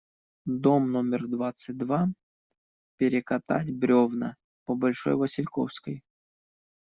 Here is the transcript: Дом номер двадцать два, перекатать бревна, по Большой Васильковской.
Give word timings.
Дом 0.47 0.89
номер 0.91 1.27
двадцать 1.27 1.77
два, 1.77 2.09
перекатать 2.97 3.71
бревна, 3.71 4.35
по 4.65 4.73
Большой 4.73 5.13
Васильковской. 5.13 6.03